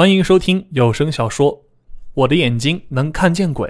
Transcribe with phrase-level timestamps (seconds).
[0.00, 1.52] 欢迎收听有声小说
[2.14, 3.68] 《我的眼睛能看见鬼》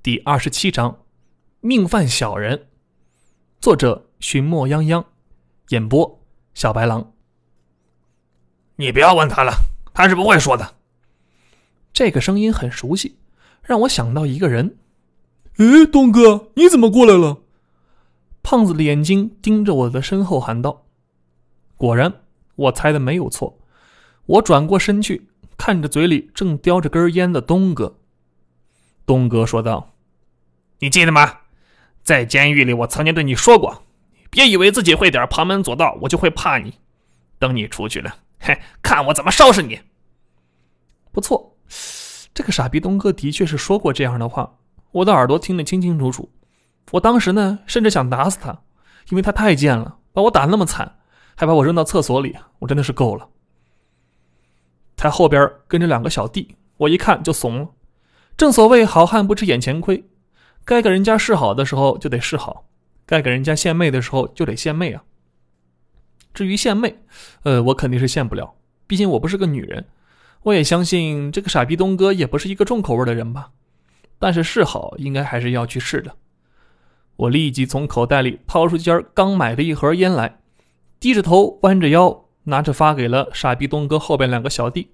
[0.00, 0.92] 第二十七章
[1.58, 2.56] 《命犯小人》，
[3.60, 5.04] 作者寻墨泱泱，
[5.70, 6.22] 演播
[6.54, 7.12] 小白狼。
[8.76, 9.52] 你不要问他了，
[9.92, 10.76] 他是不会说的。
[11.92, 13.16] 这个声音很熟悉，
[13.64, 14.76] 让我想到一个人。
[15.56, 17.42] 诶，东哥，你怎么过来了？
[18.44, 20.84] 胖子的眼睛盯着我的身后喊道。
[21.76, 22.20] 果然，
[22.54, 23.58] 我猜的没有错。
[24.26, 25.26] 我转过身去，
[25.64, 28.00] 看着嘴里正叼着根烟的东哥。
[29.06, 29.94] 东哥说道
[30.82, 31.38] ：“你记得吗？
[32.02, 33.84] 在监狱里，我曾经对你说过，
[34.28, 36.80] 别以为自己会点旁门左道，我就会怕你。
[37.38, 39.78] 等你出去了，嘿，看我怎么收拾你！”
[41.12, 41.56] 不错，
[42.34, 44.58] 这个傻逼东哥的确是说过这样的话，
[44.90, 46.28] 我的耳朵听得清清楚楚。
[46.90, 48.62] 我当时呢，甚至想打死他，
[49.10, 50.98] 因为他太贱了，把我打那么惨，
[51.36, 53.28] 还把我扔到厕所里，我真的是够了。
[55.02, 57.68] 他后边跟着两个小弟，我一看就怂了。
[58.36, 60.04] 正所谓好汉不吃眼前亏，
[60.64, 62.66] 该给人家示好的时候就得示好，
[63.04, 65.02] 该给人家献媚的时候就得献媚啊。
[66.32, 67.00] 至于献媚，
[67.42, 68.54] 呃，我肯定是献不了，
[68.86, 69.84] 毕竟我不是个女人。
[70.44, 73.50] 我也相信这个傻逼东哥也不是一个重口味的人吧。
[74.20, 76.14] 但是示好应该还是要去试的。
[77.16, 80.38] 我立即从口袋里掏出今儿刚买的一盒烟来，
[81.00, 82.21] 低着头，弯着腰。
[82.44, 84.90] 拿着发给了傻逼东哥后边两个小弟，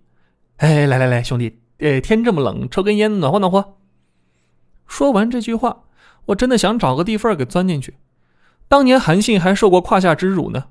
[0.56, 3.76] 哎，来来来，兄弟，呃，天这么冷，抽根烟暖和暖和。
[4.86, 5.84] 说完这句话，
[6.26, 7.94] 我真的想找个地缝给钻进去。
[8.68, 10.64] 当年韩信还受过胯下之辱呢，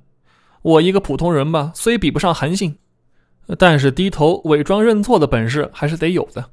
[0.61, 2.77] 我一个普通人吧，虽比不上韩信，
[3.57, 6.45] 但是低头伪装认错的本事还是得有的。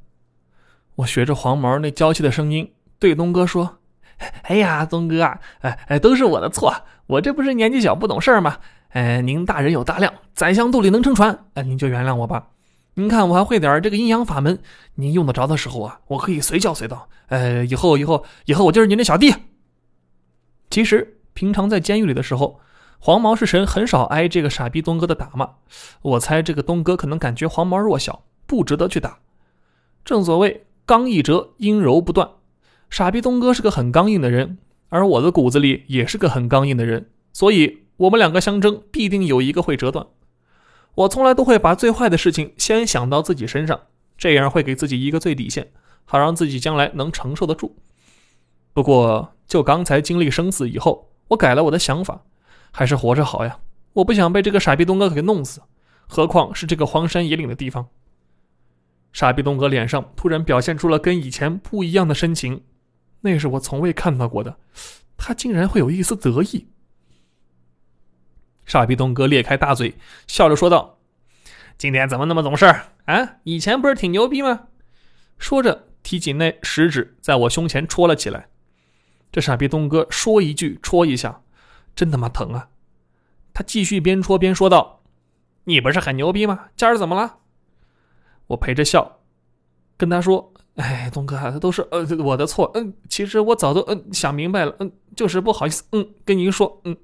[0.96, 3.78] 我学着黄毛那娇气的声音对东哥说
[4.44, 6.72] ：“哎呀，东哥啊，哎哎，都是我的错，
[7.06, 8.58] 我这不是年纪小不懂事吗？”
[8.94, 12.50] 哎，您大人有大量，宰相肚里能撑船，哎，您就原谅我吧。
[12.94, 14.56] 您看我还会点这个阴阳法门，
[14.94, 17.08] 您用得着的时候啊，我可以随叫随到。
[17.26, 19.34] 呃，以后以后以后我就是您的小弟。
[20.70, 22.60] 其实平常在监狱里的时候，
[23.00, 25.50] 黄毛是神很少挨这个傻逼东哥的打骂。
[26.02, 29.18] 我猜这个东哥可能感觉黄毛弱小，不值得去打。
[30.04, 32.30] 正所谓刚一折，阴柔不断。
[32.90, 37.80] 傻逼东哥是个很刚硬的人，而我的骨子里也是个很刚硬的人，所以。
[37.96, 40.06] 我们两个相争，必定有一个会折断。
[40.94, 43.80] 我从来都会把最坏的事情先想到自己身上，
[44.16, 45.72] 这样会给自己一个最底线，
[46.04, 47.76] 好让自己将来能承受得住。
[48.72, 52.22] 不过，就刚才经历生死以后，我改了我的想法，
[52.70, 53.58] 还是活着好呀！
[53.94, 55.60] 我不想被这个傻逼东哥给弄死，
[56.08, 57.86] 何况是这个荒山野岭的地方。
[59.12, 62.64] 傻逼东哥脸上突然表现出了跟以前不一样的深情，
[63.20, 64.56] 那是我从未看到过的，
[65.16, 66.66] 他竟然会有一丝得意。
[68.74, 69.94] 傻逼东哥裂开大嘴，
[70.26, 70.98] 笑着说道
[71.78, 72.66] ：“今天怎么那么懂事
[73.04, 73.36] 啊？
[73.44, 74.66] 以前不是挺牛逼吗？”
[75.38, 78.48] 说着，提起那食指在我胸前戳了起来。
[79.30, 81.42] 这傻逼东哥说一句戳一下，
[81.94, 82.68] 真他妈疼啊！
[83.52, 85.04] 他继续边戳边说道
[85.62, 86.64] ：“你不是很牛逼吗？
[86.74, 87.36] 今儿怎么了？”
[88.48, 89.20] 我陪着笑，
[89.96, 92.72] 跟他说：“哎，东哥，这都是呃我的错。
[92.74, 94.74] 嗯，其实我早都嗯想明白了。
[94.80, 95.84] 嗯，就是不好意思。
[95.92, 96.96] 嗯，跟您说，嗯。”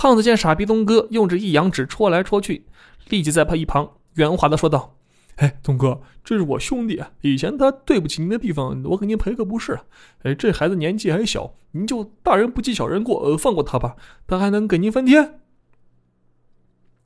[0.00, 2.64] 胖子见傻逼东哥用着一阳指戳来戳去，
[3.10, 4.96] 立即在他一旁圆滑的说道
[5.36, 9.78] ：“哎，东哥，这是我兄弟，以前他对不起您的地方，我给您赔个不是。
[10.22, 13.94] 哎，这孩子年纪还小，您就大人不计小人过，呃，放过他吧，
[14.26, 15.34] 他还能给您翻天。”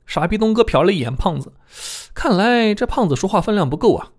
[0.07, 1.51] 傻逼东哥瞟了一眼胖子，
[2.13, 4.13] 看来这胖子说话分量不够啊。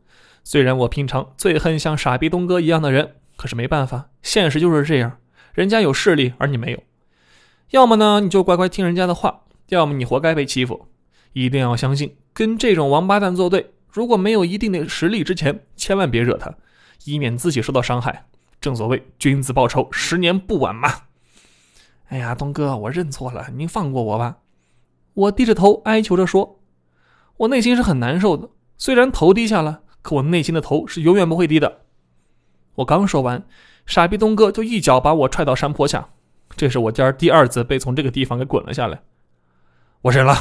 [0.44, 5.16] 虽然我平常最恨像傻逼东哥一样的人，可是没办法，现实就是这样，
[5.54, 6.82] 人家有势力，而你没有。
[7.70, 10.86] 要么呢，你就乖乖听人家的话；要么你活该被欺负。
[11.32, 16.54] 一定要相信，跟这种王八蛋作对，如果没有一定的实力之前，千万别惹他，
[17.04, 18.26] 以免自己受到伤害。
[18.60, 20.92] 正所谓君子报仇，十年不晚嘛。
[22.08, 24.38] 哎呀，东哥，我认错了，您放过我吧。
[25.12, 26.60] 我低着头哀求着说，
[27.38, 28.48] 我内心是很难受的。
[28.78, 31.82] 虽然头低下了，可我内心的头是永远不会低的。
[32.76, 33.46] 我刚说完，
[33.84, 36.08] 傻逼东哥就一脚把我踹到山坡下。
[36.56, 39.02] 这是我今儿第二次被从这个地方给滚了下来，
[40.00, 40.34] 我忍了。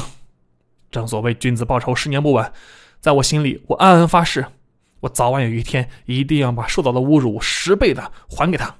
[0.90, 2.52] 正所谓君子报仇，十年不晚。
[3.00, 4.46] 在我心里，我暗暗发誓，
[5.00, 8.74] 我早晚有一天一定要把受到的侮辱十倍的还给他。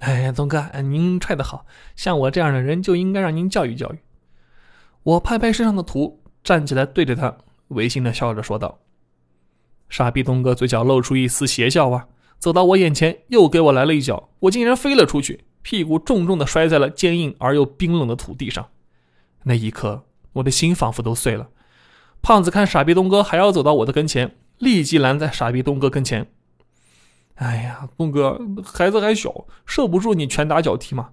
[0.00, 3.98] 哎呀，东哥，您踹得好，像我这样的人就应该让您教育教育。
[5.04, 7.36] 我拍拍身上的土，站起来对着他
[7.68, 8.80] 违心的笑着说道
[9.88, 12.08] ：“傻逼东哥，嘴角露出一丝邪笑啊。”
[12.40, 18.68] 走到我眼前，又给我来了一脚，我竟然飞了出去，屁股重重的摔在了坚硬而又冰冷的土地上。
[19.44, 20.04] 那一刻，
[20.34, 21.48] 我的心仿佛都碎了。
[22.20, 26.30] 胖子看傻逼东哥还要走到我的跟前，立即拦在傻逼东哥跟前。
[27.34, 31.10] 哎呀，东哥，孩子还小，受不住你拳打脚踢嘛。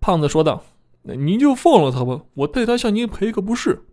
[0.00, 0.62] 胖子说道
[1.02, 3.84] ：“您就放了他吧，我代他向您赔个不是。”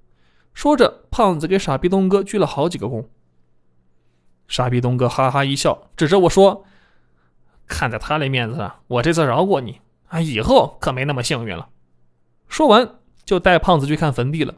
[0.53, 3.05] 说着，胖子给傻逼东哥鞠了好几个躬。
[4.47, 6.63] 傻逼东哥哈哈一笑，指着我说
[7.67, 11.69] ：“看在他的面子上，我这次饶过你，啊，以后可没那么幸运了。”
[12.47, 14.55] 说完，就带胖子去看坟地了。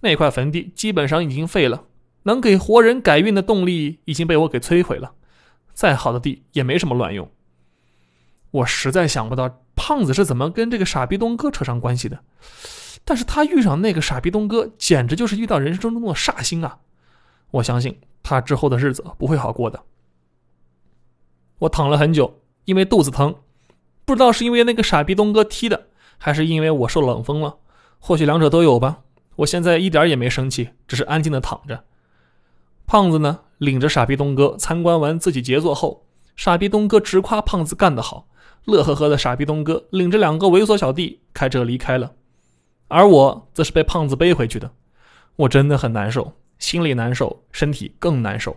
[0.00, 1.84] 那块坟地基本上已经废了，
[2.24, 5.12] 能给活人改运的动力已经被我给摧毁了。
[5.72, 7.30] 再好的地也没什么卵用。
[8.50, 12.18] 我实在想不到胖子是怎么跟这个傻逼东哥扯上关系的，
[13.04, 16.78] 但是他遇上那个傻逼东哥，简直就是遇到人生中的煞星啊！
[17.52, 19.82] 我相信他之后的日子不会好过的。
[21.62, 23.36] 我躺了很久，因为肚子疼，
[24.04, 25.86] 不知道是因为那个傻逼东哥踢的，
[26.18, 27.58] 还是因为我受冷风了，
[28.00, 29.02] 或许两者都有吧。
[29.36, 31.84] 我现在一点也没生气，只是安静的躺着。
[32.84, 36.04] 胖子呢，领着傻逼东哥参观完自己杰作后，
[36.34, 38.26] 傻逼东哥直夸胖子干得好，
[38.64, 42.12] 乐呵呵的傻逼东哥领着两个猥琐小弟开车离开了，
[42.88, 44.72] 而我则是被胖子背回去的。
[45.36, 48.56] 我真的很难受，心里难受，身体更难受。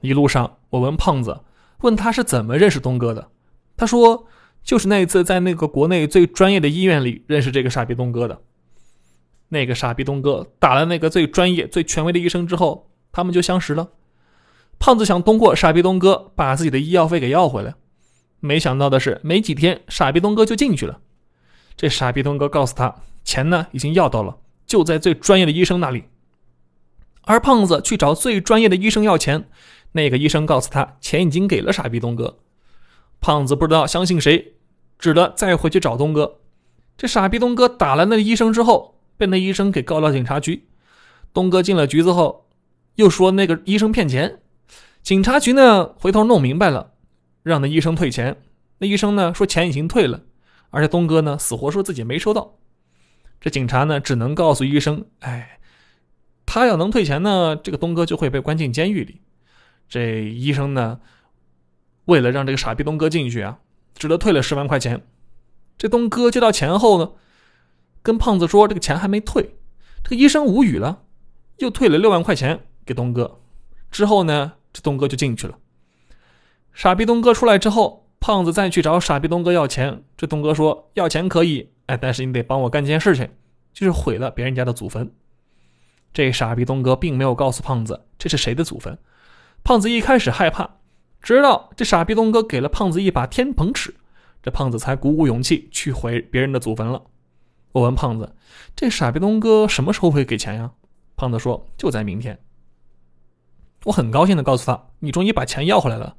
[0.00, 1.40] 一路上，我问胖子，
[1.80, 3.28] 问他是怎么认识东哥的，
[3.76, 4.26] 他说
[4.62, 8.40] 就是那一次在那个国内最专业的医院里认识这个傻逼东哥的。
[9.48, 13.88] 那个傻逼东哥打了那个最专业、最权威的医生之后，他们就相识了。
[14.78, 17.74] 胖子想通过傻逼东哥把自己的医药费给要回来，
[18.40, 21.00] 没想到的是，没几天傻逼东哥就进去了。
[21.76, 24.36] 这傻逼东哥告诉他，钱呢已经要到了，
[24.66, 26.04] 就在最专业的医生那里。
[27.22, 29.48] 而胖子去找最专业的医生要钱，
[29.92, 32.38] 那个医生告诉他，钱已经给了傻逼东哥。
[33.20, 34.54] 胖子不知道相信谁，
[34.98, 36.40] 只得再回去找东哥。
[36.96, 38.96] 这傻逼东哥打了那个医生之后。
[39.18, 40.68] 被那医生给告到警察局，
[41.34, 42.46] 东哥进了局子后，
[42.94, 44.38] 又说那个医生骗钱，
[45.02, 46.92] 警察局呢回头弄明白了，
[47.42, 48.40] 让那医生退钱。
[48.78, 50.20] 那医生呢说钱已经退了，
[50.70, 52.58] 而且东哥呢死活说自己没收到。
[53.40, 55.58] 这警察呢只能告诉医生，哎，
[56.46, 59.20] 他要能退钱呢，这个东哥就会被关进监狱里。
[59.88, 61.00] 这医生呢，
[62.04, 63.58] 为了让这个傻逼东哥进去啊，
[63.94, 65.06] 只得退了十万块钱。
[65.76, 67.12] 这东哥接到钱后呢？
[68.02, 69.56] 跟胖子说这个钱还没退，
[70.02, 71.02] 这个医生无语了，
[71.58, 73.40] 又退了六万块钱给东哥。
[73.90, 75.58] 之后呢，这东哥就进去了。
[76.72, 80.04] 傻逼东哥出来之后，胖子再去找傻逼东哥要钱。
[80.16, 83.28] 这东哥说要钱可以，哎，但是你得帮我干件事情，
[83.72, 85.12] 就是毁了别人家的祖坟。
[86.12, 88.96] 这傻逼东哥并没有告诉胖子这是谁的祖坟。
[89.68, 90.66] 胖子一开始害怕，
[91.20, 93.94] 直到这傻逼东哥给了胖子一把天蓬尺，
[94.42, 97.02] 这胖子才鼓鼓勇气去毁别人的祖坟了。
[97.72, 98.34] 我问胖子
[98.74, 100.70] ：“这傻逼东哥什么时候会给钱呀？”
[101.16, 102.38] 胖子说：“就在明天。”
[103.84, 106.16] 我很高兴的告诉他：“你终于把钱要回来了。”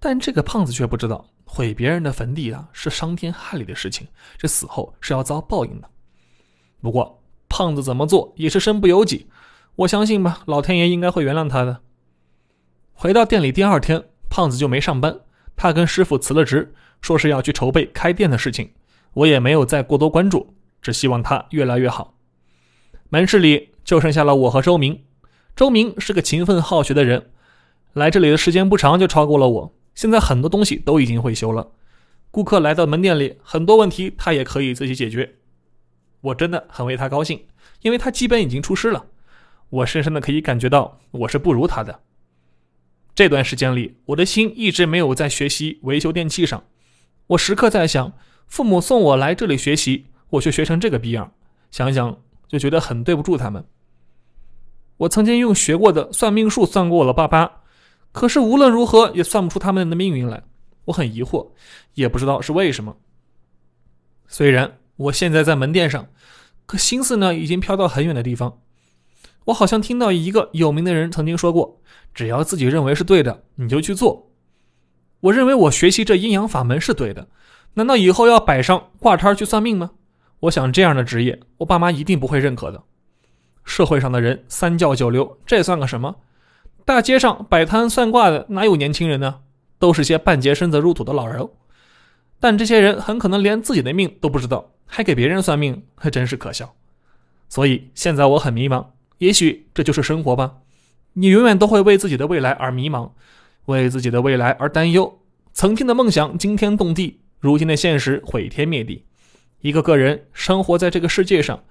[0.00, 5.88] 但这个胖子却不知道，毁别人的坟地啊是伤天害理的事情，这死后是要遭报应的。
[6.80, 9.28] 不过胖子怎么做也是身不由己，
[9.76, 11.80] 我相信吧，老天爷应该会原谅他的。
[12.92, 15.20] 回到店里第二天，胖子就没上班，
[15.56, 18.72] 他跟师傅辞了职，说是要去筹备开店的事情。
[19.14, 20.54] 我也没有再过多关注。
[20.82, 22.14] 只希望他越来越好。
[23.08, 25.04] 门市里就剩下了我和周明。
[25.54, 27.30] 周明是个勤奋好学的人，
[27.92, 29.74] 来这里的时间不长就超过了我。
[29.94, 31.70] 现在很多东西都已经会修了，
[32.32, 35.36] 顾客来到门店里，很多问题他也可以自己解决。
[36.20, 37.44] 我真的很为他高兴，
[37.82, 39.06] 因为他基本已经出师了。
[39.70, 42.00] 我深深的可以感觉到我是不如他的。
[43.14, 46.64] 这段时间里，我的心一直没有在学习维修电器上。
[47.28, 48.12] 我时刻在想，
[48.46, 50.06] 父母送我来这里学习。
[50.30, 51.34] 我却学成这个逼样，
[51.70, 53.66] 想想就觉得很对不住他们。
[54.96, 57.60] 我曾经用学过的算命术算过我的爸爸，
[58.12, 60.42] 可是无论如何也算不出他们的命运来。
[60.86, 61.50] 我很疑惑，
[61.92, 62.96] 也不知道是为什么。
[64.26, 66.08] 虽然我现在在门店上，
[66.64, 68.62] 可心思呢已经飘到很远的地方。
[69.44, 71.80] 我好像听到一个有名的人曾经说过
[72.14, 74.30] ：“只要自己认为是对的，你就去做。”
[75.20, 77.28] 我认为我学习这阴阳法门是对的，
[77.74, 79.92] 难道以后要摆上挂摊去算命吗？
[80.40, 82.82] 我想这样的职业，我爸妈一定不会认可的。
[83.64, 86.16] 社会上的人三教九流，这算个什么？
[86.84, 89.40] 大街上摆摊算卦的哪有年轻人呢？
[89.78, 91.48] 都是些半截身子入土的老人。
[92.40, 96.74] 但这些人很可能连自己的命都不知道，还给别人算命，还真是可笑。
[97.48, 98.84] 所以现在我很迷茫，
[99.22, 100.54] 也许这就是生活吧，
[101.12, 103.12] 你永远都会为自己的未来而迷茫，
[103.66, 105.20] 为自己的未来而担忧。
[105.52, 109.04] 曾经的梦想惊天动地，如今的现实毁天灭地。
[109.60, 111.62] 一个个人生活在这个世界上，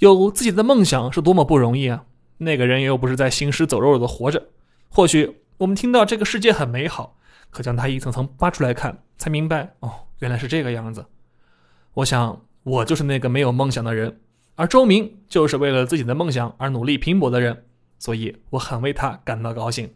[0.00, 2.04] 有自己的梦想是多么不容易啊，
[2.36, 4.48] 那个人又不是在行尸走肉的活着。
[4.90, 7.16] 或许我们听到这个世界很美好，
[7.48, 11.06] 可将它一层层扒出来看，才明白，哦，原来是这个样子。
[11.94, 14.20] 我想我就是那个没有梦想的人。
[14.54, 17.64] 而周明就是为了自己的梦想而努力拼搏的人
[17.98, 19.90] 所以我很为他感到高兴。